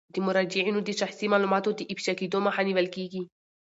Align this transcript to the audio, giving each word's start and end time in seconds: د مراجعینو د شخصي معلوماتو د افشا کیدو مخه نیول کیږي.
د 0.13 0.15
مراجعینو 0.27 0.79
د 0.83 0.89
شخصي 0.99 1.25
معلوماتو 1.33 1.69
د 1.75 1.81
افشا 1.93 2.13
کیدو 2.19 2.37
مخه 2.45 2.61
نیول 2.67 2.87
کیږي. 2.95 3.21